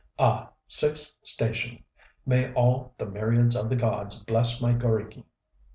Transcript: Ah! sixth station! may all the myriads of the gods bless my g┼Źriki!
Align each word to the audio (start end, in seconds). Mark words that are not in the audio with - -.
Ah! 0.17 0.49
sixth 0.65 1.19
station! 1.27 1.83
may 2.25 2.51
all 2.55 2.95
the 2.97 3.05
myriads 3.05 3.55
of 3.55 3.69
the 3.69 3.75
gods 3.75 4.23
bless 4.23 4.59
my 4.59 4.73
g┼Źriki! 4.73 5.25